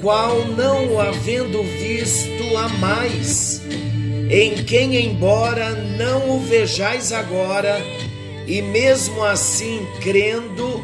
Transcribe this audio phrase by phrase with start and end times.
[0.00, 3.62] qual não o havendo visto amais,
[4.30, 7.80] em quem embora não o vejais agora,
[8.46, 10.82] e mesmo assim crendo,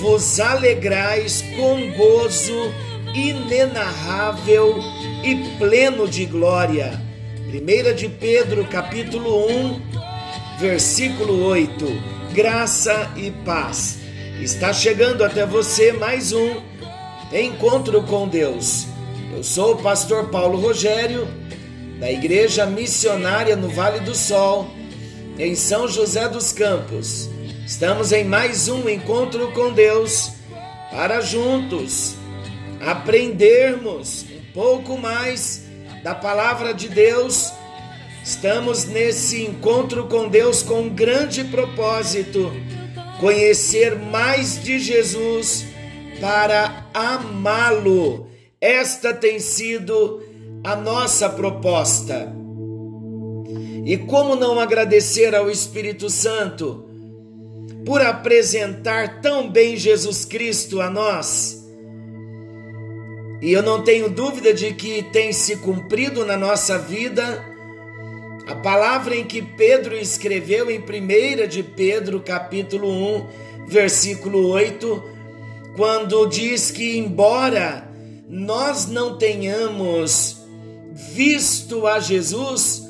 [0.00, 2.72] vos alegrais com gozo
[3.14, 4.78] inenarrável
[5.22, 7.00] e pleno de glória.
[7.48, 9.80] 1 de Pedro, capítulo 1,
[10.58, 11.86] versículo 8.
[12.32, 13.98] Graça e paz.
[14.40, 16.71] Está chegando até você mais um
[17.40, 18.86] encontro com Deus.
[19.34, 21.26] Eu sou o pastor Paulo Rogério,
[21.98, 24.68] da Igreja Missionária no Vale do Sol,
[25.38, 27.30] em São José dos Campos.
[27.66, 30.32] Estamos em mais um encontro com Deus
[30.90, 32.16] para juntos
[32.84, 35.64] aprendermos um pouco mais
[36.02, 37.50] da palavra de Deus.
[38.22, 42.52] Estamos nesse encontro com Deus com um grande propósito:
[43.18, 45.71] conhecer mais de Jesus
[46.22, 48.28] para amá-lo.
[48.60, 50.22] Esta tem sido
[50.62, 52.32] a nossa proposta.
[53.84, 56.88] E como não agradecer ao Espírito Santo
[57.84, 61.60] por apresentar tão bem Jesus Cristo a nós?
[63.42, 67.44] E eu não tenho dúvida de que tem se cumprido na nossa vida
[68.46, 73.26] a palavra em que Pedro escreveu em 1 de Pedro, capítulo 1,
[73.66, 75.11] versículo 8,
[75.76, 77.88] quando diz que embora
[78.28, 80.38] nós não tenhamos
[81.14, 82.82] visto a Jesus,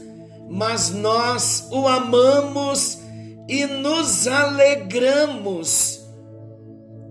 [0.48, 2.98] mas nós o amamos
[3.48, 6.02] e nos alegramos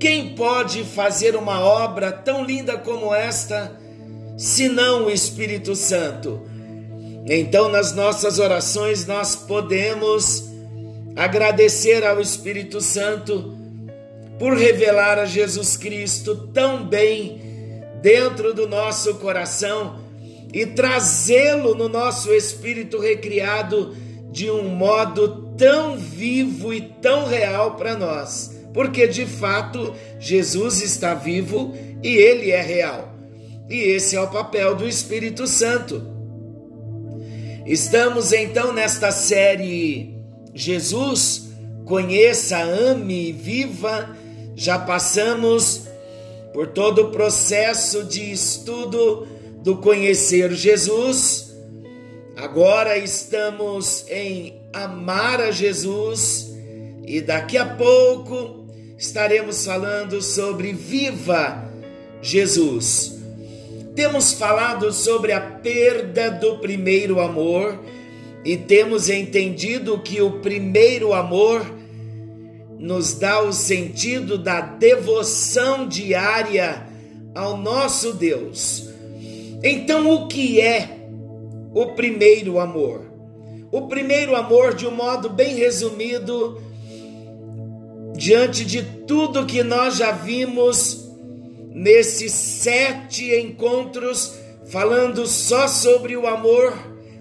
[0.01, 3.79] quem pode fazer uma obra tão linda como esta,
[4.35, 6.41] senão o Espírito Santo?
[7.27, 10.49] Então, nas nossas orações, nós podemos
[11.15, 13.55] agradecer ao Espírito Santo
[14.41, 17.39] por revelar a Jesus Cristo tão bem
[18.01, 20.01] dentro do nosso coração
[20.51, 23.95] e trazê-lo no nosso espírito recriado
[24.31, 31.13] de um modo tão vivo e tão real para nós porque de fato Jesus está
[31.13, 33.13] vivo e ele é real.
[33.69, 36.01] E esse é o papel do Espírito Santo.
[37.65, 40.15] Estamos então nesta série
[40.53, 41.49] Jesus,
[41.85, 44.17] conheça, ame, viva.
[44.55, 45.87] Já passamos
[46.53, 49.27] por todo o processo de estudo
[49.63, 51.55] do conhecer Jesus.
[52.35, 56.51] Agora estamos em amar a Jesus
[57.05, 58.67] e daqui a pouco
[58.97, 61.69] estaremos falando sobre Viva
[62.21, 63.19] Jesus.
[63.95, 67.79] Temos falado sobre a perda do primeiro amor
[68.43, 71.80] e temos entendido que o primeiro amor
[72.81, 76.87] nos dá o sentido da devoção diária
[77.35, 78.89] ao nosso Deus.
[79.63, 81.07] Então, o que é
[81.75, 83.05] o primeiro amor?
[83.71, 86.59] O primeiro amor, de um modo bem resumido,
[88.17, 91.07] diante de tudo que nós já vimos
[91.69, 94.33] nesses sete encontros,
[94.65, 96.73] falando só sobre o amor,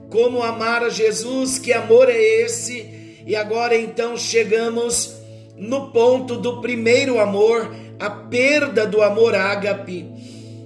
[0.08, 3.22] como amar a Jesus, que amor é esse?
[3.26, 5.19] E agora então chegamos
[5.60, 10.10] no ponto do primeiro amor, a perda do amor ágape.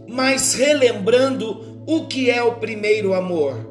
[0.09, 3.69] Mas relembrando o que é o primeiro amor,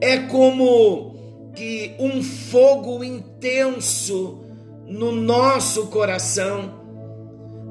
[0.00, 1.14] é como
[1.54, 4.44] que um fogo intenso
[4.86, 6.74] no nosso coração,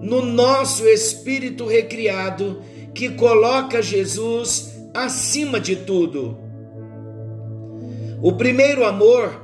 [0.02, 2.62] no nosso espírito recriado,
[2.96, 6.38] que coloca Jesus acima de tudo.
[8.22, 9.43] O primeiro amor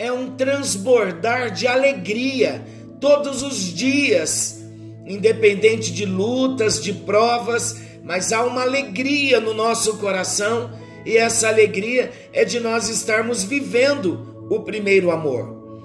[0.00, 2.64] é um transbordar de alegria
[2.98, 4.58] todos os dias,
[5.06, 10.70] independente de lutas, de provas, mas há uma alegria no nosso coração
[11.04, 15.84] e essa alegria é de nós estarmos vivendo o primeiro amor.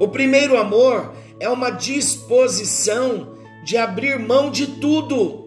[0.00, 5.44] O primeiro amor é uma disposição de abrir mão de tudo.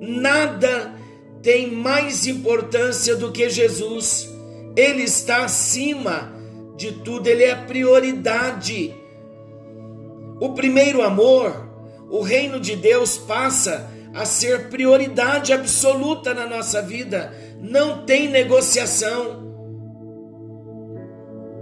[0.00, 0.94] Nada
[1.42, 4.30] tem mais importância do que Jesus.
[4.76, 6.38] Ele está acima
[6.80, 8.94] de tudo, ele é prioridade.
[10.40, 11.68] O primeiro amor,
[12.08, 19.46] o reino de Deus passa a ser prioridade absoluta na nossa vida, não tem negociação.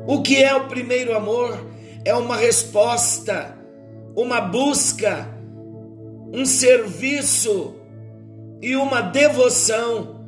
[0.06, 1.66] O que é o primeiro amor?
[2.04, 3.58] É uma resposta,
[4.14, 5.28] uma busca,
[6.32, 7.74] um serviço
[8.62, 10.24] e uma devoção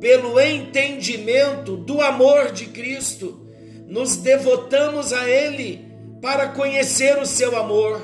[0.00, 3.41] pelo entendimento do amor de Cristo.
[3.92, 5.84] Nos devotamos a Ele
[6.22, 8.00] para conhecer o seu amor.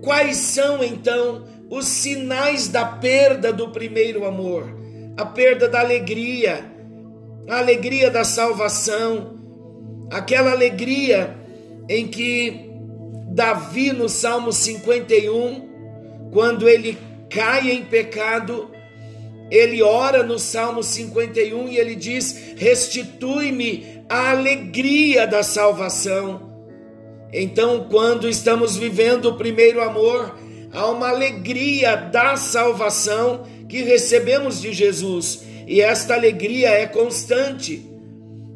[0.00, 4.72] Quais são então os sinais da perda do primeiro amor?
[5.16, 6.64] A perda da alegria,
[7.48, 9.40] a alegria da salvação,
[10.08, 11.36] aquela alegria
[11.88, 12.70] em que
[13.32, 16.96] Davi no Salmo 51, quando ele
[17.28, 18.70] cai em pecado,
[19.50, 26.54] ele ora no Salmo 51 e ele diz: Restitui-me a alegria da salvação.
[27.32, 30.36] Então, quando estamos vivendo o primeiro amor,
[30.72, 37.90] há uma alegria da salvação que recebemos de Jesus, e esta alegria é constante.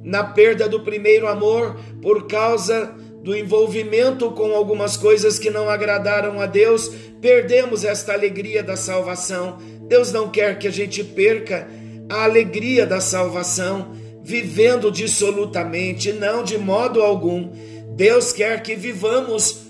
[0.02, 6.40] Na perda do primeiro amor, por causa do envolvimento com algumas coisas que não agradaram
[6.40, 6.90] a Deus,
[7.20, 9.58] perdemos esta alegria da salvação.
[9.88, 11.68] Deus não quer que a gente perca
[12.08, 17.50] a alegria da salvação vivendo dissolutamente, não de modo algum.
[17.96, 19.62] Deus quer que vivamos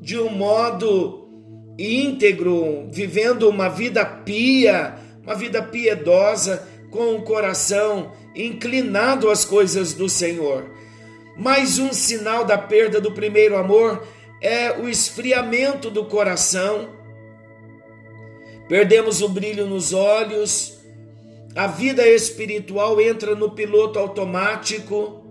[0.00, 1.28] de um modo
[1.78, 10.08] íntegro, vivendo uma vida pia, uma vida piedosa, com o coração inclinado às coisas do
[10.08, 10.70] Senhor.
[11.36, 14.06] Mais um sinal da perda do primeiro amor
[14.40, 16.90] é o esfriamento do coração.
[18.68, 20.78] Perdemos o brilho nos olhos,
[21.54, 25.22] a vida espiritual entra no piloto automático,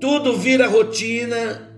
[0.00, 1.72] tudo vira rotina.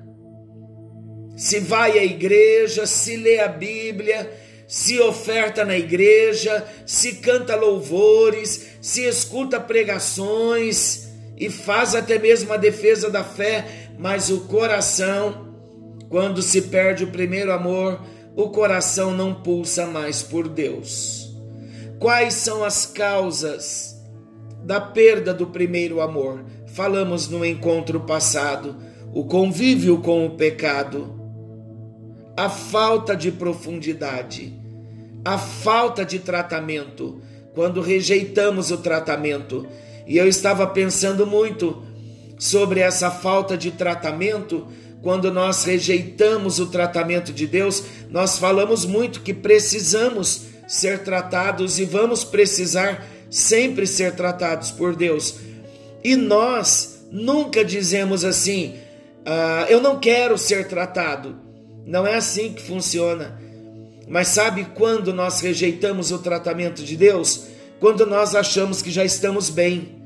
[1.36, 4.28] Se vai à igreja, se lê a Bíblia,
[4.66, 11.07] se oferta na igreja, se canta louvores, se escuta pregações
[11.38, 15.48] e faz até mesmo a defesa da fé, mas o coração,
[16.08, 18.00] quando se perde o primeiro amor,
[18.34, 21.28] o coração não pulsa mais por Deus.
[21.98, 23.96] Quais são as causas
[24.64, 26.44] da perda do primeiro amor?
[26.66, 28.76] Falamos no encontro passado,
[29.12, 31.18] o convívio com o pecado,
[32.36, 34.56] a falta de profundidade,
[35.24, 37.20] a falta de tratamento,
[37.54, 39.66] quando rejeitamos o tratamento.
[40.08, 41.82] E eu estava pensando muito
[42.38, 44.66] sobre essa falta de tratamento,
[45.02, 51.84] quando nós rejeitamos o tratamento de Deus, nós falamos muito que precisamos ser tratados e
[51.84, 55.36] vamos precisar sempre ser tratados por Deus.
[56.02, 58.76] E nós nunca dizemos assim:
[59.26, 61.36] ah, eu não quero ser tratado.
[61.84, 63.38] Não é assim que funciona.
[64.08, 67.44] Mas sabe quando nós rejeitamos o tratamento de Deus?
[67.78, 69.97] Quando nós achamos que já estamos bem,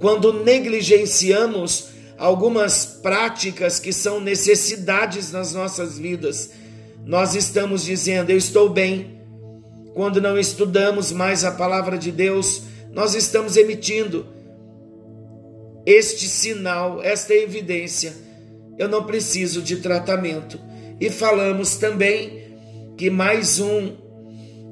[0.00, 6.50] quando negligenciamos algumas práticas que são necessidades nas nossas vidas.
[7.04, 9.20] Nós estamos dizendo: Eu estou bem,
[9.94, 14.26] quando não estudamos mais a palavra de Deus, nós estamos emitindo
[15.84, 18.14] este sinal, esta evidência.
[18.78, 20.58] Eu não preciso de tratamento.
[21.00, 22.44] E falamos também
[22.96, 24.04] que mais um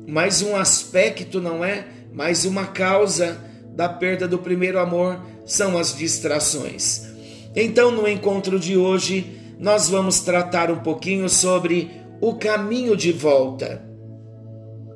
[0.06, 1.86] mais um aspecto, não é?
[2.12, 3.38] Mais uma causa
[3.74, 7.06] da perda do primeiro amor são as distrações.
[7.54, 13.82] Então, no encontro de hoje, nós vamos tratar um pouquinho sobre o caminho de volta.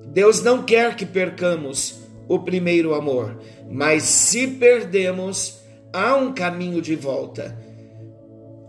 [0.06, 3.38] Deus não quer que percamos o primeiro amor,
[3.70, 5.60] mas se perdemos,
[5.92, 7.56] há um caminho de volta.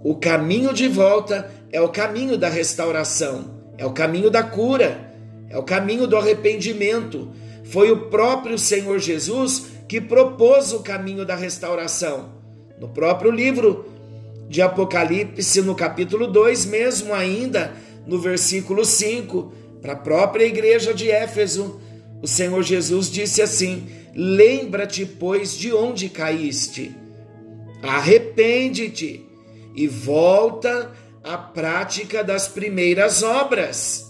[0.04, 5.14] O caminho de volta é o caminho da restauração, é o caminho da cura,
[5.50, 7.32] é o caminho do arrependimento.
[7.64, 12.32] Foi o próprio Senhor Jesus que propôs o caminho da restauração.
[12.79, 13.86] No próprio livro
[14.50, 17.74] de Apocalipse, no capítulo 2, mesmo ainda
[18.06, 19.51] no versículo 5,
[19.82, 21.79] para a própria igreja de Éfeso,
[22.22, 26.96] o Senhor Jesus disse assim: Lembra-te, pois, de onde caíste,
[27.84, 29.25] arrepende-te
[29.75, 30.91] e volta
[31.24, 34.08] à prática das primeiras obras.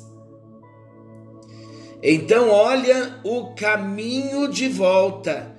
[2.02, 5.57] Então, olha o caminho de volta.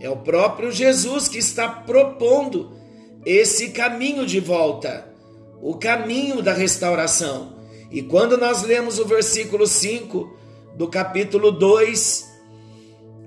[0.00, 2.72] É o próprio Jesus que está propondo
[3.24, 5.08] esse caminho de volta,
[5.60, 7.56] o caminho da restauração.
[7.90, 10.36] E quando nós lemos o versículo 5
[10.76, 12.28] do capítulo 2,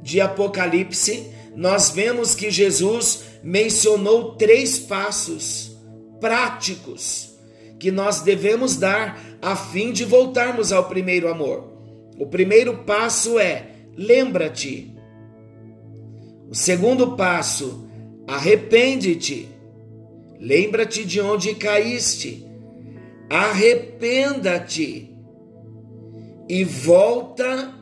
[0.01, 5.77] de Apocalipse, nós vemos que Jesus mencionou três passos
[6.19, 7.31] práticos
[7.79, 11.71] que nós devemos dar a fim de voltarmos ao primeiro amor.
[12.17, 14.90] O primeiro passo é: lembra-te.
[16.51, 17.87] O segundo passo,
[18.27, 19.47] arrepende-te.
[20.37, 22.45] Lembra-te de onde caíste.
[23.29, 25.15] Arrependa-te
[26.49, 27.73] e volta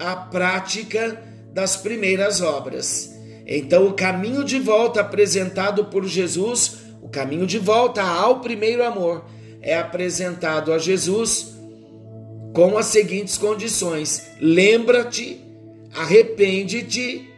[0.00, 1.22] à prática
[1.52, 3.16] das primeiras obras.
[3.46, 9.24] Então, o caminho de volta apresentado por Jesus, o caminho de volta ao primeiro amor,
[9.62, 11.54] é apresentado a Jesus
[12.52, 15.40] com as seguintes condições: lembra-te,
[15.94, 17.29] arrepende-te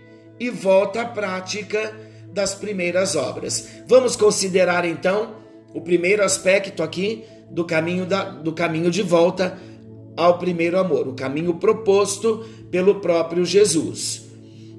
[0.42, 1.94] e volta à prática
[2.32, 3.68] das primeiras obras.
[3.87, 5.37] Vamos considerar então
[5.72, 9.58] o primeiro aspecto aqui do caminho, da, do caminho de volta
[10.16, 14.22] ao primeiro amor, o caminho proposto pelo próprio Jesus.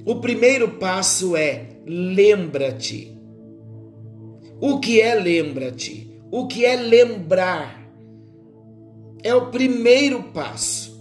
[0.05, 3.17] O primeiro passo é lembra-te.
[4.59, 6.11] O que é lembra-te?
[6.29, 7.81] O que é lembrar?
[9.23, 10.93] É o primeiro passo.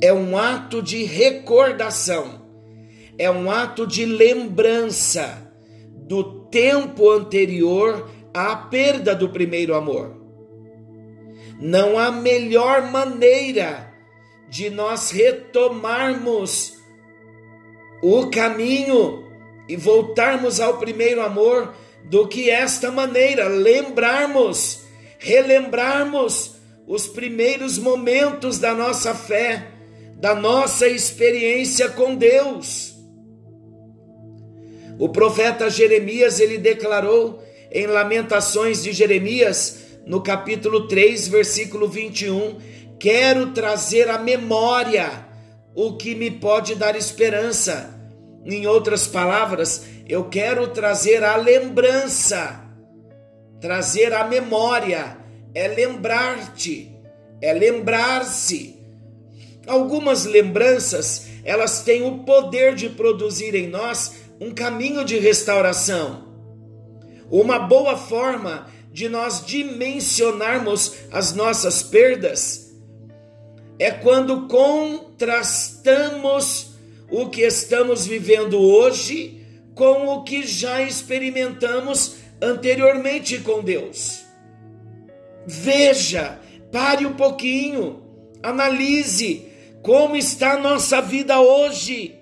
[0.00, 2.41] É um ato de recordação.
[3.18, 5.52] É um ato de lembrança
[6.06, 10.16] do tempo anterior à perda do primeiro amor.
[11.60, 13.92] Não há melhor maneira
[14.48, 16.74] de nós retomarmos
[18.02, 19.24] o caminho
[19.68, 21.72] e voltarmos ao primeiro amor
[22.04, 24.82] do que esta maneira, lembrarmos,
[25.18, 29.68] relembrarmos os primeiros momentos da nossa fé,
[30.16, 32.91] da nossa experiência com Deus.
[34.98, 42.58] O profeta Jeremias, ele declarou em Lamentações de Jeremias, no capítulo 3, versículo 21,
[42.98, 45.26] quero trazer à memória
[45.74, 47.98] o que me pode dar esperança.
[48.44, 52.60] Em outras palavras, eu quero trazer a lembrança,
[53.60, 55.16] trazer a memória,
[55.54, 56.94] é lembrar-te,
[57.40, 58.76] é lembrar-se.
[59.66, 66.24] Algumas lembranças, elas têm o poder de produzir em nós um caminho de restauração.
[67.30, 72.74] Uma boa forma de nós dimensionarmos as nossas perdas
[73.78, 76.72] é quando contrastamos
[77.08, 79.46] o que estamos vivendo hoje
[79.76, 84.24] com o que já experimentamos anteriormente com Deus.
[85.46, 86.40] Veja,
[86.72, 88.02] pare um pouquinho,
[88.42, 89.46] analise
[89.82, 92.21] como está a nossa vida hoje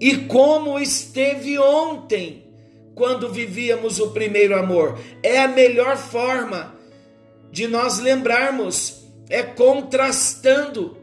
[0.00, 2.44] e como esteve ontem
[2.94, 4.98] quando vivíamos o primeiro amor.
[5.22, 6.74] É a melhor forma
[7.50, 10.96] de nós lembrarmos, é contrastando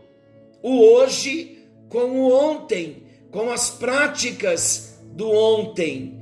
[0.62, 1.60] o hoje
[1.90, 6.20] com o ontem, com as práticas do ontem.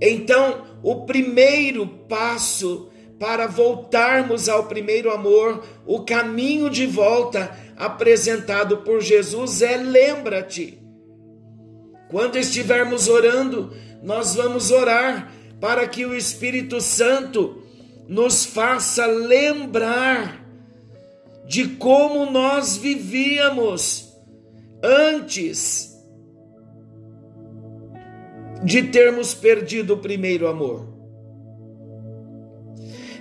[0.00, 9.00] Então, o primeiro passo para voltarmos ao primeiro amor, o caminho de volta apresentado por
[9.00, 10.77] Jesus é lembra-te.
[12.10, 13.72] Quando estivermos orando,
[14.02, 17.62] nós vamos orar para que o Espírito Santo
[18.08, 20.46] nos faça lembrar
[21.46, 24.08] de como nós vivíamos
[24.82, 25.94] antes
[28.64, 30.86] de termos perdido o primeiro amor.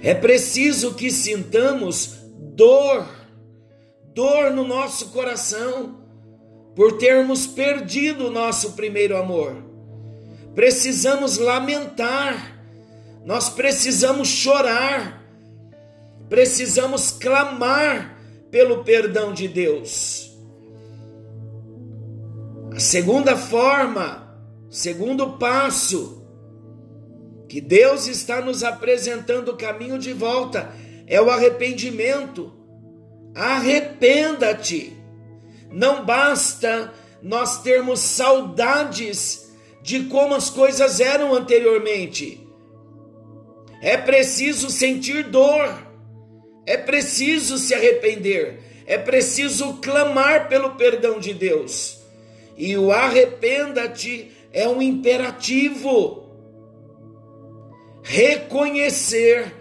[0.01, 2.17] É preciso que sintamos
[2.55, 3.07] dor,
[4.13, 6.06] dor no nosso coração
[6.77, 9.67] por termos perdido o nosso primeiro amor
[10.57, 12.59] precisamos lamentar,
[13.23, 15.23] nós precisamos chorar,
[16.27, 18.19] precisamos clamar
[18.49, 20.35] pelo perdão de Deus.
[22.73, 24.35] A segunda forma,
[24.67, 26.27] segundo passo,
[27.47, 30.73] que Deus está nos apresentando o caminho de volta
[31.05, 32.51] é o arrependimento.
[33.35, 34.96] Arrependa-te.
[35.71, 42.45] Não basta nós termos saudades de como as coisas eram anteriormente.
[43.81, 45.87] É preciso sentir dor,
[46.65, 51.99] é preciso se arrepender, é preciso clamar pelo perdão de Deus.
[52.57, 56.25] E o arrependa-te é um imperativo.
[58.01, 59.53] Reconhecer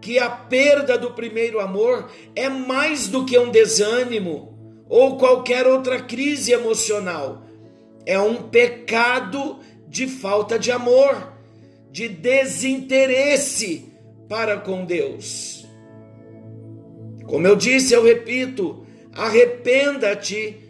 [0.00, 4.55] que a perda do primeiro amor é mais do que um desânimo
[4.88, 7.42] ou qualquer outra crise emocional
[8.04, 11.32] é um pecado de falta de amor,
[11.90, 13.92] de desinteresse
[14.28, 15.66] para com Deus.
[17.26, 20.66] Como eu disse, eu repito, arrependa-te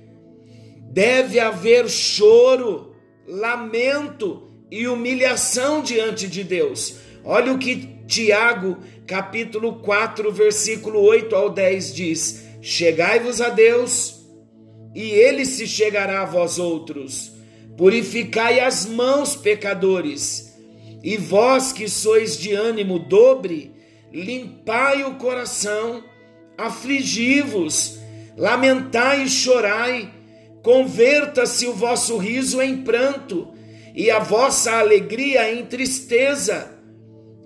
[0.96, 2.94] deve haver choro,
[3.28, 6.96] lamento e humilhação diante de Deus.
[7.23, 14.26] Olha o que Tiago, capítulo 4, versículo 8 ao 10 diz: Chegai-vos a Deus,
[14.92, 17.30] e ele se chegará a vós outros.
[17.76, 20.52] Purificai as mãos, pecadores,
[21.00, 23.73] e vós que sois de ânimo dobre,
[24.12, 26.02] limpai o coração,
[26.58, 28.00] afligi-vos,
[28.37, 30.12] lamentai e chorai,
[30.61, 33.54] converta-se o vosso riso em pranto
[33.94, 36.76] e a vossa alegria em tristeza.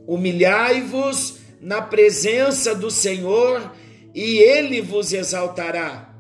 [0.06, 3.70] Humilhai-vos na presença do Senhor
[4.14, 6.14] e ele vos exaltará.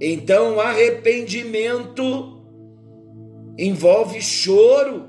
[0.00, 2.38] Então, arrependimento
[3.58, 5.08] envolve choro,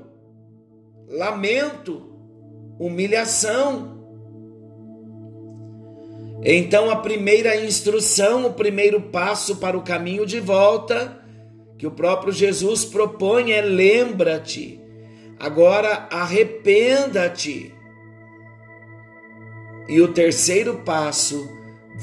[1.08, 2.02] lamento,
[2.78, 3.98] humilhação.
[6.42, 11.20] Então, a primeira instrução, o primeiro passo para o caminho de volta
[11.80, 14.78] que o próprio Jesus propõe é: lembra-te,
[15.38, 17.74] agora arrependa-te.
[19.88, 21.48] E o terceiro passo,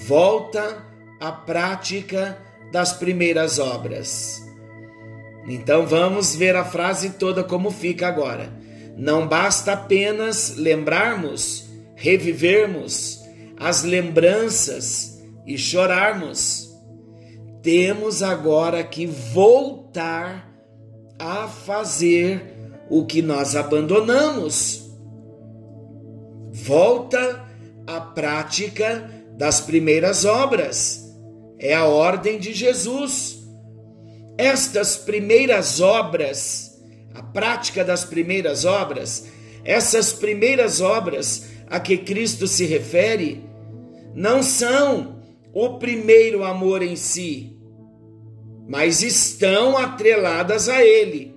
[0.05, 0.85] volta
[1.19, 2.37] à prática
[2.71, 4.45] das primeiras obras.
[5.47, 8.51] Então vamos ver a frase toda como fica agora.
[8.95, 13.23] Não basta apenas lembrarmos, revivermos
[13.57, 16.69] as lembranças e chorarmos.
[17.63, 20.51] Temos agora que voltar
[21.17, 22.41] a fazer
[22.89, 24.91] o que nós abandonamos.
[26.51, 27.45] Volta
[27.85, 31.05] à prática das primeiras obras.
[31.59, 33.37] É a ordem de Jesus.
[34.37, 36.79] Estas primeiras obras,
[37.13, 39.27] a prática das primeiras obras,
[39.63, 43.43] essas primeiras obras a que Cristo se refere,
[44.13, 45.21] não são
[45.53, 47.57] o primeiro amor em si,
[48.67, 51.35] mas estão atreladas a ele.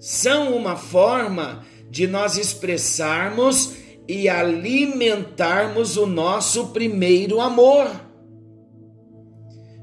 [0.00, 3.74] São uma forma de nós expressarmos
[4.08, 7.90] e alimentarmos o nosso primeiro amor.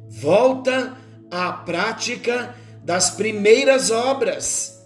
[0.09, 0.97] Volta
[1.31, 4.77] à prática das primeiras obras.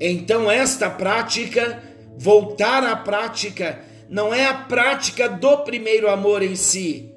[0.00, 1.82] Então, esta prática,
[2.16, 7.14] voltar à prática, não é a prática do primeiro amor em si,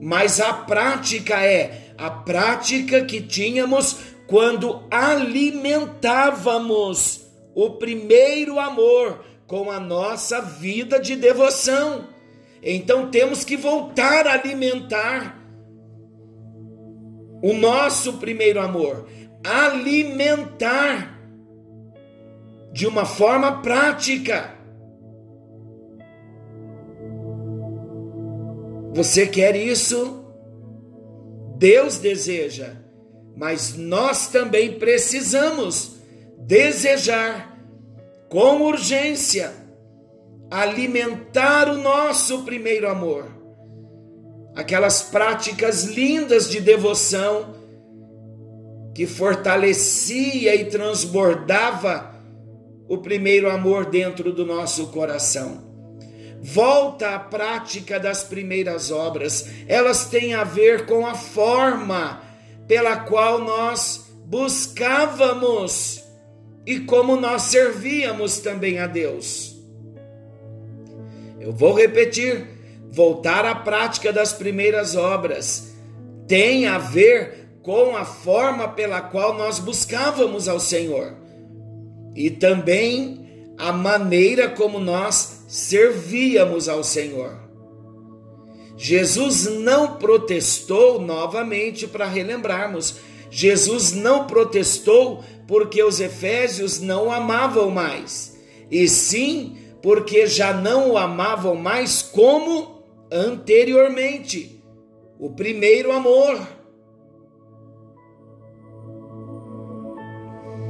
[0.00, 9.80] mas a prática é a prática que tínhamos quando alimentávamos o primeiro amor com a
[9.80, 12.06] nossa vida de devoção.
[12.62, 15.36] Então temos que voltar a alimentar
[17.42, 19.08] o nosso primeiro amor,
[19.44, 21.20] alimentar
[22.72, 24.54] de uma forma prática.
[28.94, 30.24] Você quer isso?
[31.58, 32.76] Deus deseja,
[33.36, 35.96] mas nós também precisamos
[36.38, 37.49] desejar
[38.30, 39.52] com urgência
[40.50, 43.26] alimentar o nosso primeiro amor.
[44.56, 47.54] Aquelas práticas lindas de devoção
[48.94, 52.14] que fortalecia e transbordava
[52.88, 55.68] o primeiro amor dentro do nosso coração
[56.42, 59.46] volta à prática das primeiras obras.
[59.68, 62.22] Elas têm a ver com a forma
[62.66, 65.99] pela qual nós buscávamos
[66.66, 69.56] e como nós servíamos também a Deus.
[71.38, 72.46] Eu vou repetir:
[72.90, 75.74] voltar à prática das primeiras obras
[76.28, 81.14] tem a ver com a forma pela qual nós buscávamos ao Senhor
[82.14, 87.38] e também a maneira como nós servíamos ao Senhor.
[88.76, 92.96] Jesus não protestou novamente para relembrarmos.
[93.30, 98.38] Jesus não protestou porque os efésios não amavam mais,
[98.70, 104.62] e sim porque já não o amavam mais como anteriormente.
[105.18, 106.38] O primeiro amor.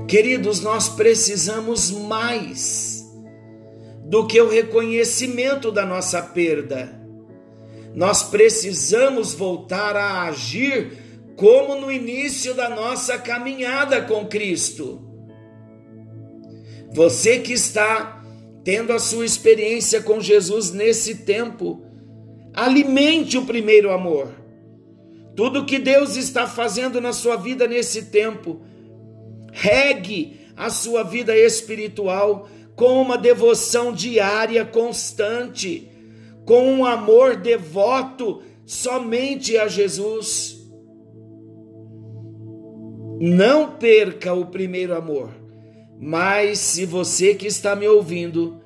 [0.08, 3.04] Queridos, nós precisamos mais
[4.06, 6.98] do que o reconhecimento da nossa perda.
[7.94, 11.09] Nós precisamos voltar a agir
[11.40, 15.00] como no início da nossa caminhada com Cristo.
[16.92, 18.22] Você que está
[18.62, 21.82] tendo a sua experiência com Jesus nesse tempo,
[22.52, 24.34] alimente o primeiro amor.
[25.34, 28.60] Tudo que Deus está fazendo na sua vida nesse tempo,
[29.50, 35.90] regue a sua vida espiritual com uma devoção diária constante,
[36.44, 40.59] com um amor devoto somente a Jesus.
[43.22, 45.28] Não perca o primeiro amor.
[46.00, 48.58] Mas se você que está me ouvindo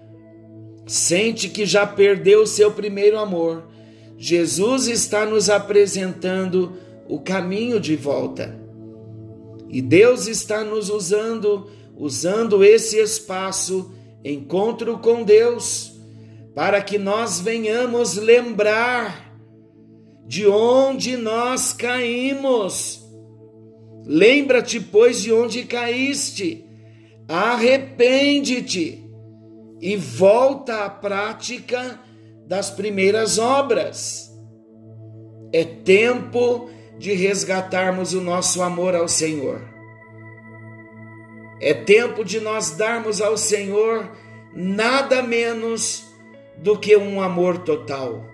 [0.87, 3.65] sente que já perdeu o seu primeiro amor,
[4.17, 6.75] Jesus está nos apresentando
[7.09, 8.57] o caminho de volta.
[9.69, 13.93] E Deus está nos usando, usando esse espaço,
[14.25, 15.95] encontro com Deus,
[16.55, 19.37] para que nós venhamos lembrar
[20.25, 23.04] de onde nós caímos.
[24.07, 26.65] Lembra-te, pois, de onde caíste,
[27.27, 29.03] arrepende-te
[29.81, 31.99] e volta à prática
[32.47, 34.31] das primeiras obras.
[35.53, 39.63] É tempo de resgatarmos o nosso amor ao Senhor.
[41.61, 44.11] É tempo de nós darmos ao Senhor
[44.55, 46.05] nada menos
[46.59, 48.25] do que um amor total.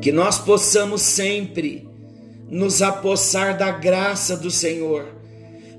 [0.00, 1.85] Que nós possamos sempre
[2.48, 5.06] nos apossar da graça do Senhor,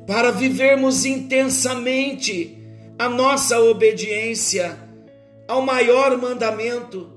[0.05, 2.57] para vivermos intensamente
[2.97, 4.77] a nossa obediência
[5.47, 7.13] ao maior mandamento,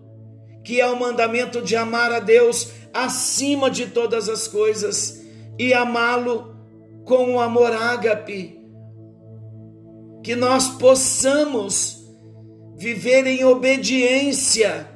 [0.62, 5.22] que é o mandamento de amar a Deus acima de todas as coisas
[5.58, 6.54] e amá-lo
[7.04, 8.58] com o amor ágape.
[10.22, 12.04] Que nós possamos
[12.76, 14.88] viver em obediência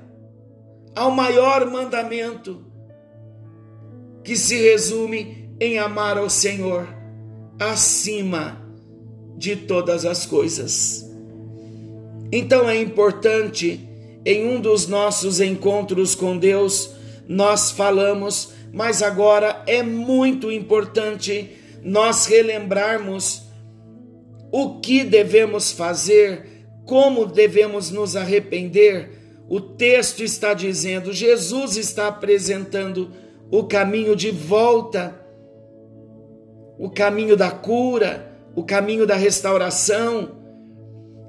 [0.94, 2.64] ao maior mandamento,
[4.24, 6.88] que se resume em amar ao Senhor
[7.58, 8.60] acima
[9.36, 11.08] de todas as coisas.
[12.32, 13.88] Então é importante,
[14.24, 16.90] em um dos nossos encontros com Deus,
[17.28, 21.50] nós falamos, mas agora é muito importante
[21.82, 23.42] nós relembrarmos
[24.50, 29.10] o que devemos fazer, como devemos nos arrepender.
[29.48, 33.10] O texto está dizendo, Jesus está apresentando
[33.50, 35.20] o caminho de volta,
[36.78, 40.44] o caminho da cura, o caminho da restauração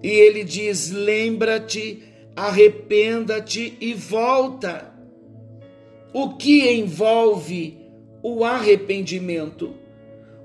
[0.06, 2.04] e ele diz: lembra-te,
[2.36, 4.93] arrependa-te e volta.
[6.13, 7.75] O que envolve
[8.21, 9.73] o arrependimento?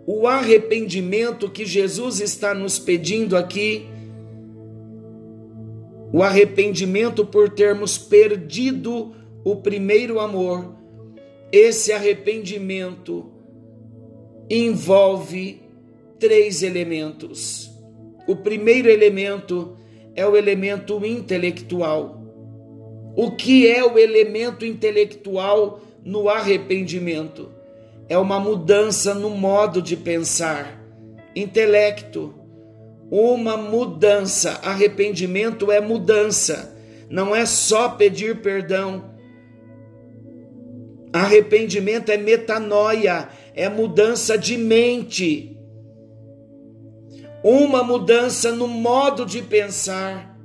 [0.07, 3.87] O arrependimento que Jesus está nos pedindo aqui,
[6.11, 10.75] o arrependimento por termos perdido o primeiro amor,
[11.53, 13.31] esse arrependimento
[14.49, 15.61] envolve
[16.19, 17.71] três elementos.
[18.27, 19.77] O primeiro elemento
[20.15, 22.21] é o elemento intelectual.
[23.17, 27.51] O que é o elemento intelectual no arrependimento?
[28.09, 30.81] É uma mudança no modo de pensar.
[31.35, 32.35] Intelecto.
[33.11, 34.61] Uma mudança.
[34.63, 36.77] Arrependimento é mudança.
[37.09, 39.10] Não é só pedir perdão.
[41.13, 45.61] Arrependimento é metanoia, é mudança de mente
[47.43, 50.39] uma mudança no modo de pensar,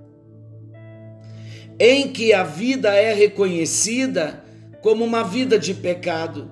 [1.77, 4.43] em que a vida é reconhecida
[4.81, 6.49] como uma vida de pecado,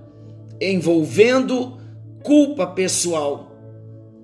[0.59, 1.77] envolvendo
[2.23, 3.55] culpa pessoal,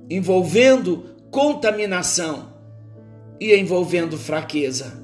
[0.09, 2.53] envolvendo contaminação
[3.39, 4.99] e envolvendo fraqueza.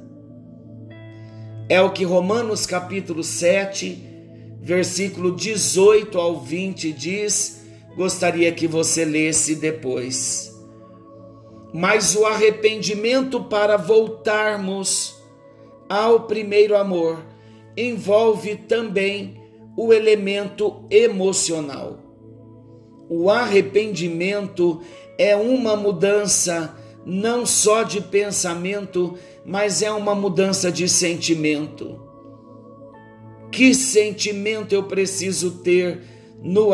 [1.69, 4.04] É o que Romanos capítulo 7,
[4.65, 7.63] versículo 18 ao 20 diz.
[7.95, 10.53] Gostaria que você lesse depois
[11.77, 15.21] mas o arrependimento para voltarmos
[15.89, 17.21] ao primeiro amor
[17.75, 19.41] envolve também
[19.75, 21.99] o elemento emocional.
[23.09, 24.79] O arrependimento
[25.17, 26.73] é uma mudança
[27.05, 32.04] não só de pensamento, mas é uma mudança de sentimento.
[33.55, 36.01] Que sentimento eu preciso ter
[36.43, 36.71] no,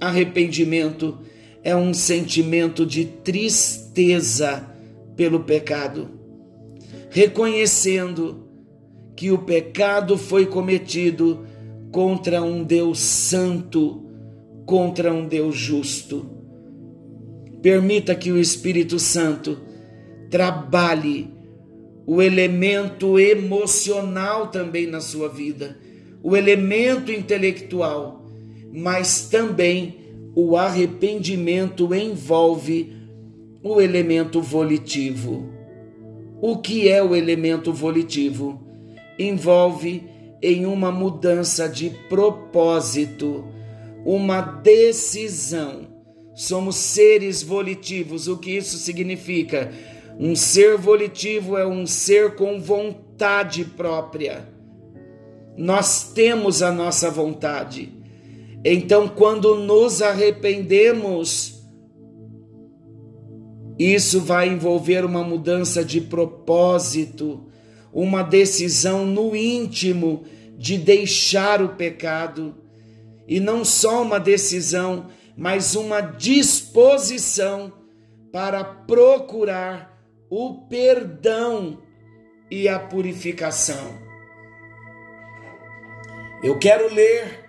[0.00, 1.18] arrependimento?
[1.64, 4.70] é um sentimento de tristeza
[5.16, 6.10] pelo pecado,
[7.08, 8.46] reconhecendo
[9.16, 11.46] que o pecado foi cometido
[11.90, 14.04] contra um Deus santo,
[14.66, 16.26] contra um Deus justo.
[17.62, 19.58] Permita que o Espírito Santo
[20.30, 21.32] trabalhe
[22.06, 25.78] o elemento emocional também na sua vida,
[26.22, 28.26] o elemento intelectual,
[28.72, 29.96] mas também
[30.34, 32.92] o arrependimento envolve
[33.62, 35.48] o elemento volitivo.
[36.40, 38.60] O que é o elemento volitivo?
[39.18, 40.02] Envolve
[40.42, 43.44] em uma mudança de propósito,
[44.04, 45.86] uma decisão.
[46.34, 48.28] Somos seres volitivos.
[48.28, 49.72] O que isso significa?
[50.18, 54.48] Um ser volitivo é um ser com vontade própria.
[55.56, 57.92] Nós temos a nossa vontade
[58.64, 61.62] Então, quando nos arrependemos,
[63.78, 67.46] isso vai envolver uma mudança de propósito,
[67.92, 70.24] uma decisão no íntimo
[70.56, 72.54] de deixar o pecado.
[73.28, 77.70] E não só uma decisão, mas uma disposição
[78.32, 79.93] para procurar
[80.36, 81.80] o perdão
[82.50, 83.96] e a purificação.
[86.42, 87.48] Eu quero ler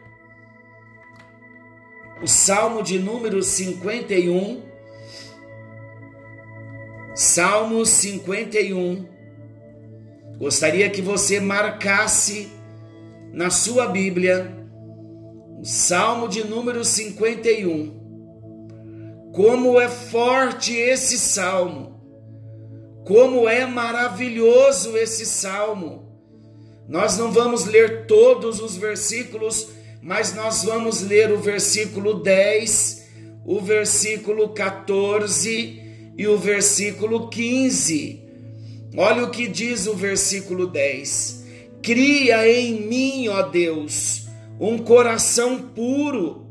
[2.21, 4.61] o Salmo de número 51.
[7.15, 9.07] Salmo 51.
[10.37, 12.51] Gostaria que você marcasse
[13.33, 14.55] na sua Bíblia
[15.59, 19.31] o Salmo de número 51.
[19.33, 21.94] Como é forte esse salmo,
[23.05, 26.11] como é maravilhoso esse salmo.
[26.89, 29.69] Nós não vamos ler todos os versículos,
[30.01, 33.05] mas nós vamos ler o versículo 10,
[33.45, 35.81] o versículo 14
[36.17, 38.23] e o versículo 15.
[38.97, 41.45] Olha o que diz o versículo 10:
[41.83, 44.25] Cria em mim, ó Deus,
[44.59, 46.47] um coração puro,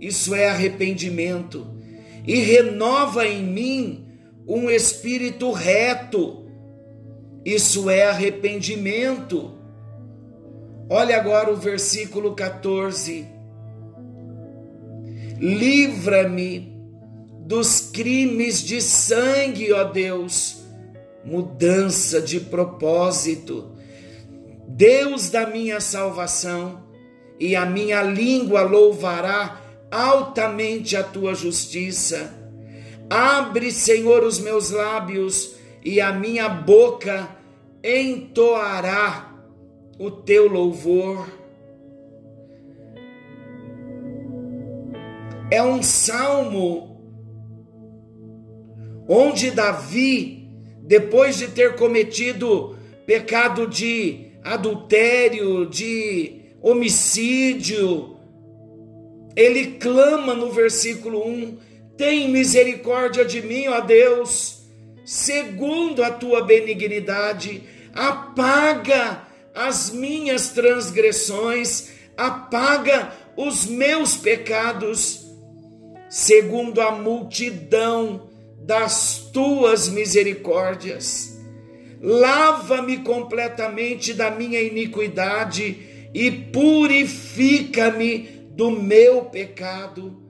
[0.00, 1.64] isso é arrependimento,
[2.26, 3.99] e renova em mim
[4.52, 6.44] um espírito reto,
[7.44, 9.52] isso é arrependimento.
[10.88, 13.28] Olha agora o versículo 14.
[15.38, 16.76] Livra-me
[17.46, 20.64] dos crimes de sangue, ó Deus,
[21.24, 23.70] mudança de propósito.
[24.66, 26.82] Deus da minha salvação,
[27.38, 29.60] e a minha língua louvará
[29.92, 32.39] altamente a tua justiça.
[33.10, 37.28] Abre, Senhor, os meus lábios, e a minha boca
[37.82, 39.34] entoará
[39.98, 41.28] o teu louvor.
[45.50, 47.00] É um salmo
[49.08, 50.48] onde Davi,
[50.82, 58.16] depois de ter cometido pecado de adultério, de homicídio,
[59.34, 61.58] ele clama no versículo 1:
[62.00, 64.62] Tem misericórdia de mim, ó Deus,
[65.04, 75.26] segundo a tua benignidade, apaga as minhas transgressões, apaga os meus pecados,
[76.08, 78.30] segundo a multidão
[78.62, 81.38] das tuas misericórdias.
[82.00, 88.20] Lava-me completamente da minha iniquidade e purifica-me
[88.56, 90.29] do meu pecado.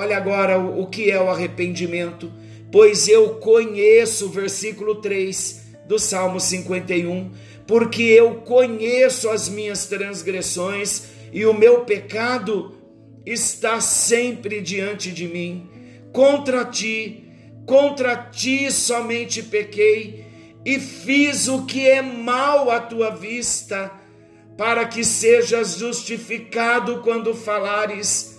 [0.00, 2.32] Olha agora o, que é o arrependimento.
[2.72, 7.30] Pois eu conheço, versículo 3 do Salmo 51,
[7.66, 11.02] porque eu conheço as minhas transgressões
[11.34, 12.78] e o meu pecado
[13.26, 15.68] está sempre diante de mim.
[16.14, 17.22] Contra ti,
[17.66, 20.24] contra ti somente pequei
[20.64, 23.92] e fiz o que é mal à tua vista,
[24.56, 28.29] para que sejas justificado quando falares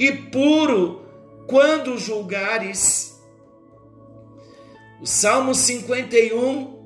[0.00, 1.02] e puro
[1.46, 3.22] quando julgares.
[4.98, 6.80] O Salmo 51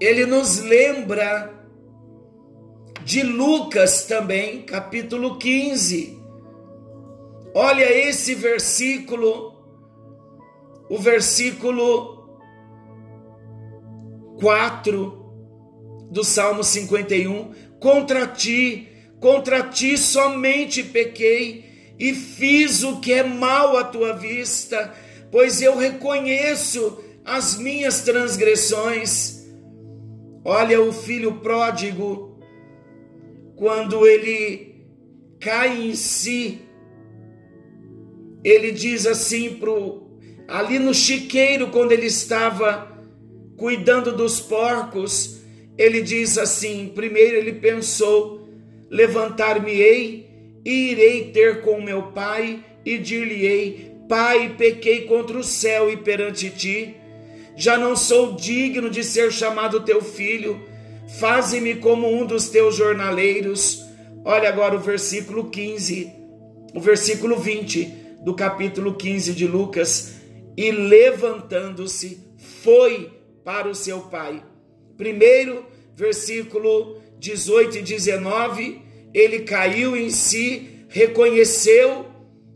[0.00, 1.52] ele nos lembra
[3.02, 6.16] de Lucas também, capítulo 15.
[7.52, 9.56] Olha esse versículo,
[10.88, 12.38] o versículo
[14.38, 15.26] 4
[16.12, 17.52] do Salmo 51.
[17.80, 21.64] Contra ti, contra ti somente pequei
[21.98, 24.94] e fiz o que é mal à tua vista,
[25.30, 29.46] pois eu reconheço as minhas transgressões.
[30.44, 32.38] Olha o filho pródigo,
[33.56, 34.84] quando ele
[35.40, 36.60] cai em si,
[38.44, 40.06] ele diz assim pro
[40.46, 42.96] ali no chiqueiro quando ele estava
[43.56, 45.40] cuidando dos porcos,
[45.76, 48.35] ele diz assim: primeiro ele pensou:
[48.90, 50.26] levantar-me-ei
[50.64, 56.50] e irei ter com meu pai e dir-lhe-ei: Pai, pequei contra o céu e perante
[56.50, 56.94] ti
[57.56, 60.60] já não sou digno de ser chamado teu filho,
[61.18, 63.82] faze-me como um dos teus jornaleiros.
[64.22, 66.12] Olha agora o versículo 15,
[66.74, 67.84] o versículo 20
[68.22, 70.16] do capítulo 15 de Lucas.
[70.54, 72.20] E levantando-se,
[72.62, 73.10] foi
[73.42, 74.42] para o seu pai.
[74.98, 78.80] Primeiro, versículo 18 e 19,
[79.12, 82.06] ele caiu em si, reconheceu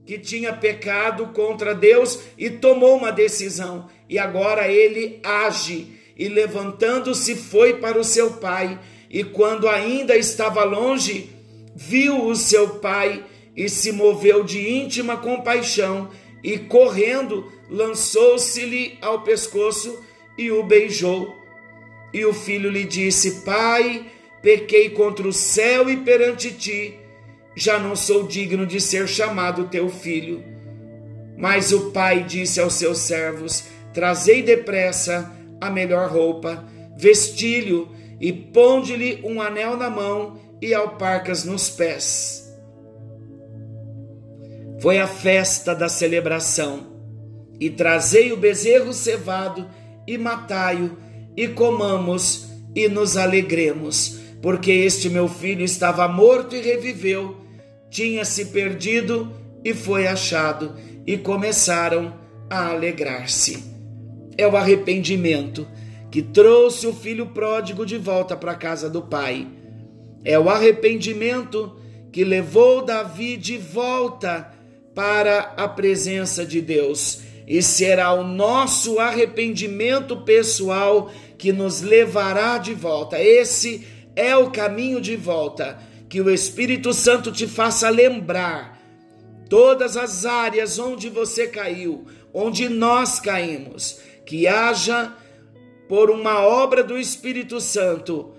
[0.05, 3.89] que tinha pecado contra Deus e tomou uma decisão.
[4.09, 8.79] E agora ele age e levantando-se foi para o seu pai.
[9.09, 11.31] E quando ainda estava longe,
[11.75, 13.25] viu o seu pai
[13.57, 16.11] e se moveu de íntima compaixão
[16.43, 19.99] e, correndo, lançou-se-lhe ao pescoço
[20.37, 21.35] e o beijou.
[22.13, 24.07] E o filho lhe disse: Pai,
[24.43, 26.99] pequei contra o céu e perante ti,
[27.57, 30.43] já não sou digno de ser chamado teu filho.
[31.37, 36.65] Mas o pai disse aos seus servos: Trazei depressa a melhor roupa,
[36.97, 37.89] vestilho
[38.21, 42.47] e ponde-lhe um anel na mão e alparcas nos pés.
[44.81, 46.87] Foi a festa da celebração,
[47.59, 49.69] e trazei o bezerro cevado
[50.07, 50.97] e matai-o,
[51.37, 57.37] e comamos e nos alegremos, porque este meu filho estava morto e reviveu,
[57.91, 59.33] tinha se perdido
[59.65, 60.75] e foi achado,
[61.07, 62.15] e começaram
[62.49, 63.63] a alegrar-se.
[64.37, 65.67] É o arrependimento
[66.11, 69.47] que trouxe o filho pródigo de volta para a casa do pai.
[70.25, 71.77] É o arrependimento
[72.11, 74.51] que levou Davi de volta
[74.95, 77.23] para a presença de Deus.
[77.47, 83.21] E será o nosso arrependimento pessoal que nos levará de volta.
[83.21, 84.00] Esse é
[84.37, 85.79] o caminho de volta.
[86.09, 88.79] Que o Espírito Santo te faça lembrar
[89.49, 94.01] todas as áreas onde você caiu, onde nós caímos.
[94.25, 95.13] Que haja,
[95.89, 98.33] por uma obra do Espírito Santo,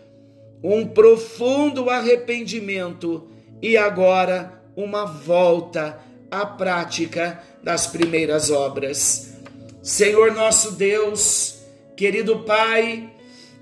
[0.64, 3.28] um profundo arrependimento
[3.62, 9.34] e agora uma volta à prática das primeiras obras.
[9.82, 11.62] Senhor nosso Deus,
[11.98, 13.11] querido Pai,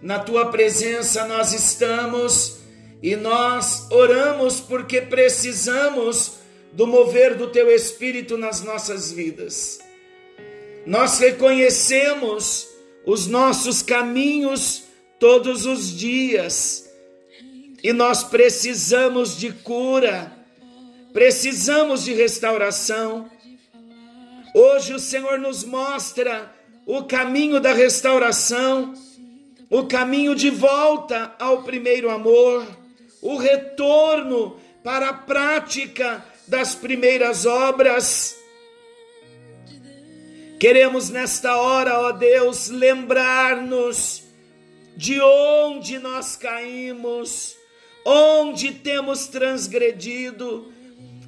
[0.01, 2.57] na tua presença nós estamos
[3.01, 6.33] e nós oramos porque precisamos
[6.71, 9.79] do mover do teu Espírito nas nossas vidas.
[10.85, 12.67] Nós reconhecemos
[13.05, 14.83] os nossos caminhos
[15.19, 16.89] todos os dias
[17.83, 20.31] e nós precisamos de cura,
[21.13, 23.29] precisamos de restauração.
[24.53, 26.53] Hoje o Senhor nos mostra
[26.85, 28.93] o caminho da restauração,
[29.69, 32.65] o caminho de volta ao primeiro amor,
[33.21, 38.35] o retorno para a prática das primeiras obras.
[40.59, 44.23] Queremos nesta hora, ó Deus, lembrar-nos
[44.97, 47.59] de onde nós caímos
[48.05, 50.71] onde temos transgredido.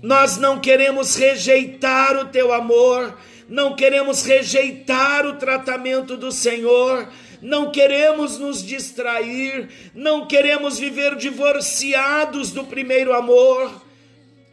[0.02, 3.16] Nós não queremos rejeitar o teu amor,
[3.48, 7.08] não queremos rejeitar o tratamento do Senhor,
[7.42, 13.82] não queremos nos distrair, não queremos viver divorciados do primeiro amor,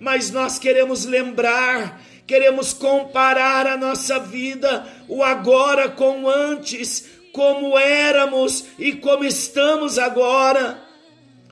[0.00, 7.78] mas nós queremos lembrar, queremos comparar a nossa vida, o agora com o antes, como
[7.78, 10.88] éramos e como estamos agora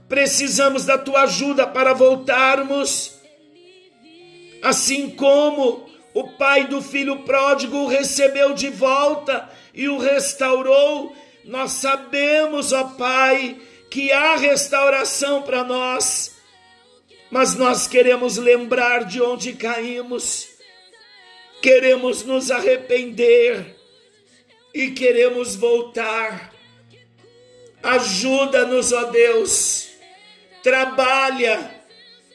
[0.09, 3.14] precisamos da tua ajuda para voltarmos.
[4.62, 11.14] Assim como o pai do filho pródigo o recebeu de volta e o restaurou,
[11.46, 13.56] nós sabemos, ó Pai,
[13.88, 16.37] que há restauração para nós,
[17.30, 20.48] mas nós queremos lembrar de onde caímos,
[21.62, 23.76] queremos nos arrepender
[24.74, 26.52] e queremos voltar.
[27.82, 29.87] Ajuda-nos, ó Deus
[30.66, 31.76] trabalha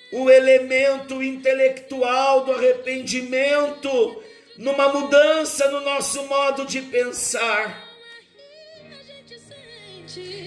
[0.09, 4.23] o elemento intelectual do arrependimento
[4.57, 7.90] numa mudança no nosso modo de pensar.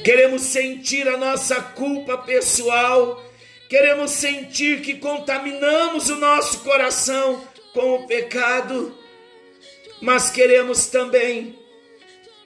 [0.05, 3.25] Queremos sentir a nossa culpa pessoal,
[3.69, 8.97] queremos sentir que contaminamos o nosso coração com o pecado,
[10.01, 11.59] mas queremos também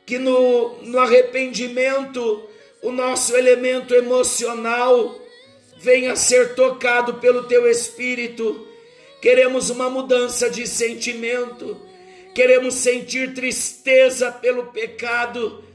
[0.07, 2.49] que no, no arrependimento
[2.81, 5.19] o nosso elemento emocional
[5.79, 8.67] venha ser tocado pelo teu espírito.
[9.21, 11.81] Queremos uma mudança de sentimento,
[12.35, 15.68] queremos sentir tristeza pelo pecado,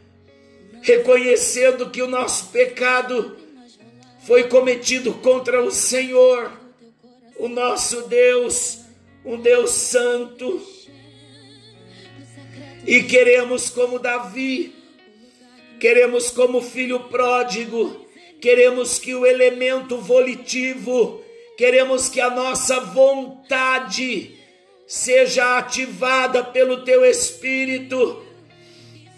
[0.84, 3.38] reconhecendo que o nosso pecado
[4.27, 6.51] foi cometido contra o Senhor,
[7.38, 8.81] o nosso Deus,
[9.25, 10.61] um Deus santo.
[12.86, 14.75] E queremos, como Davi,
[15.79, 18.05] queremos, como filho pródigo,
[18.41, 21.23] queremos que o elemento volitivo,
[21.57, 24.38] queremos que a nossa vontade
[24.86, 28.21] seja ativada pelo teu espírito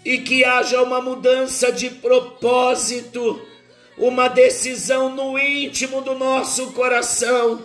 [0.06, 3.44] e que haja uma mudança de propósito,
[3.98, 7.60] uma decisão no íntimo do nosso coração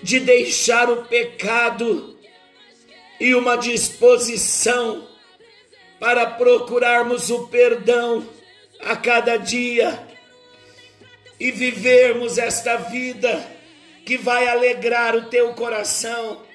[0.00, 2.16] de deixar o pecado
[3.18, 5.04] e uma disposição
[5.98, 8.24] para procurarmos o perdão
[8.78, 10.00] a cada dia
[11.40, 13.44] e vivermos esta vida
[14.04, 16.45] que vai alegrar o teu coração.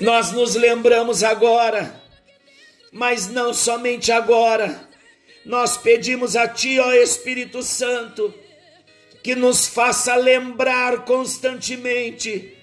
[0.00, 2.00] Nós nos lembramos agora,
[2.92, 4.88] mas não somente agora,
[5.44, 8.32] nós pedimos a Ti, ó Espírito Santo,
[9.24, 12.56] que nos faça lembrar constantemente,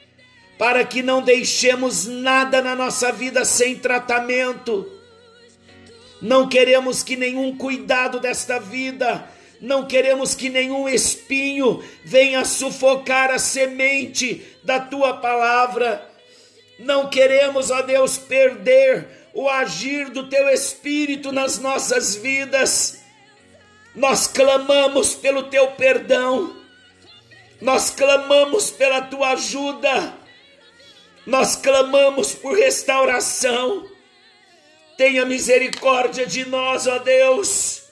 [0.58, 4.90] para que não deixemos nada na nossa vida sem tratamento.
[6.22, 9.30] Não queremos que nenhum cuidado desta vida,
[9.60, 16.15] não queremos que nenhum espinho venha sufocar a semente da tua palavra.
[16.78, 23.06] Não queremos, ó Deus, perder o agir do teu espírito nas nossas vidas
[23.96, 26.54] nós clamamos pelo teu perdão,
[27.62, 30.14] nós clamamos pela tua ajuda,
[31.26, 33.90] nós clamamos por restauração.
[34.98, 37.84] Tenha misericórdia de nós, ó Deus,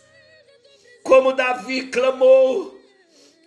[1.03, 2.77] como Davi clamou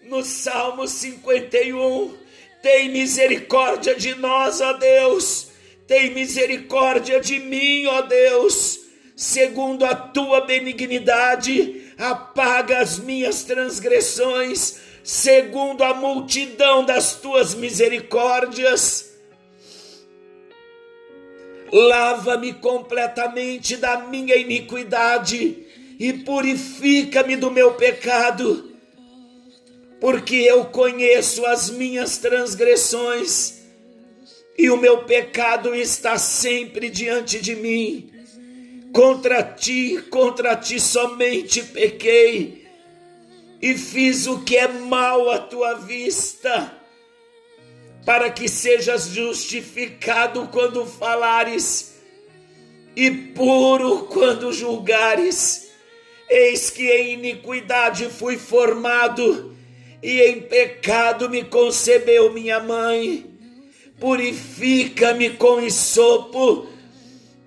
[0.02, 2.25] no Salmo 51.
[2.66, 5.50] Tem misericórdia de nós, ó Deus.
[5.86, 8.80] Tem misericórdia de mim, ó Deus,
[9.14, 19.12] segundo a tua benignidade apaga as minhas transgressões, segundo a multidão das tuas misericórdias.
[21.72, 25.64] Lava-me completamente da minha iniquidade
[26.00, 28.75] e purifica-me do meu pecado,
[30.06, 33.54] porque eu conheço as minhas transgressões
[34.56, 38.08] e o meu pecado está sempre diante de mim.
[38.92, 42.68] Contra ti, contra ti somente pequei
[43.60, 46.72] e fiz o que é mal à tua vista,
[48.04, 51.96] para que sejas justificado quando falares
[52.94, 55.68] e puro quando julgares.
[56.30, 59.55] Eis que em iniquidade fui formado
[60.02, 63.26] e em pecado me concebeu minha mãe.
[63.98, 66.66] Purifica-me com isopo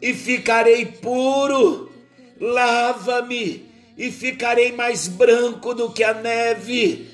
[0.01, 1.91] e ficarei puro.
[2.39, 7.09] Lava-me e ficarei mais branco do que a neve.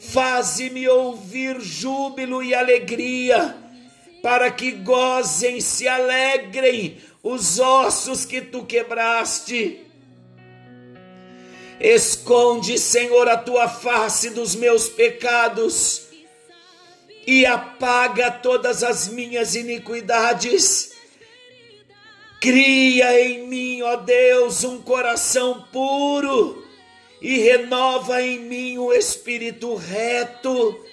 [0.00, 3.56] Faze-me ouvir júbilo e alegria,
[4.20, 9.91] para que gozem, se alegrem os ossos que tu quebraste.
[11.82, 16.06] Esconde, Senhor, a tua face dos meus pecados
[17.26, 20.92] e apaga todas as minhas iniquidades
[22.42, 26.66] Cria em mim, ó Deus, um coração puro
[27.20, 30.84] e renova em mim o um espírito reto.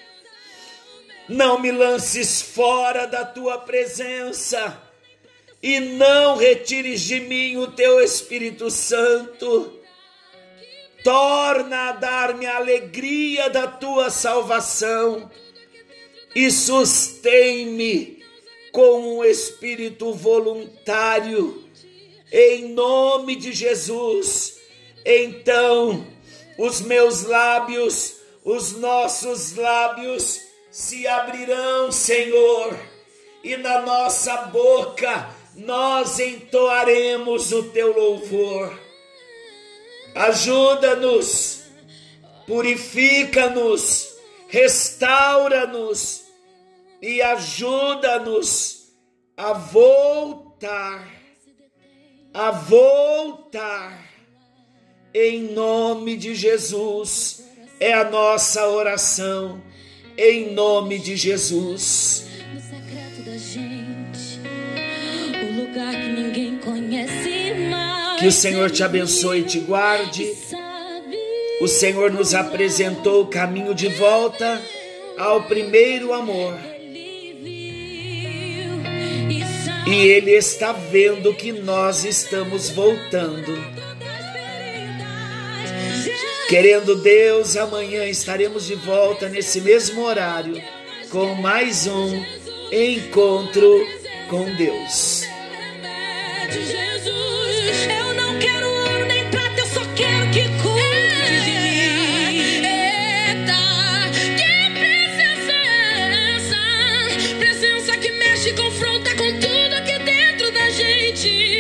[1.28, 4.80] Não me lances fora da tua presença
[5.62, 9.79] e não retires de mim o teu Espírito Santo.
[11.04, 15.30] Torna a dar-me a alegria da tua salvação
[16.36, 18.24] e sustém-me
[18.72, 21.64] com um espírito voluntário,
[22.32, 24.60] em nome de Jesus.
[25.06, 26.06] Então,
[26.58, 30.40] os meus lábios, os nossos lábios
[30.72, 32.78] se abrirão, Senhor,
[33.44, 38.79] e na nossa boca nós entoaremos o teu louvor.
[40.16, 41.64] Ajuda-nos,
[42.46, 44.16] purifica-nos,
[44.48, 46.24] restaura-nos
[47.02, 48.90] e ajuda-nos
[49.38, 51.08] a voltar,
[52.34, 54.10] a voltar,
[55.14, 57.44] em nome de Jesus,
[57.80, 59.62] é a nossa oração,
[60.18, 62.29] em nome de Jesus.
[68.20, 70.34] Que o Senhor te abençoe e te guarde.
[71.62, 74.62] O Senhor nos apresentou o caminho de volta
[75.18, 76.58] ao primeiro amor
[79.90, 83.58] e Ele está vendo que nós estamos voltando.
[86.48, 90.62] Querendo Deus, amanhã estaremos de volta nesse mesmo horário
[91.10, 92.24] com mais um
[92.72, 93.84] encontro
[94.30, 95.24] com Deus.
[96.52, 97.49] Jesus.
[111.20, 111.59] ti.